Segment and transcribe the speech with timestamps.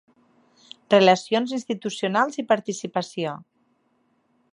[0.93, 3.35] Relacions Institucionals i Participació.